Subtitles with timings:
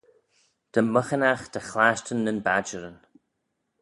[0.73, 2.97] Dy myghinagh dy chlashtyn nyn badjeryn.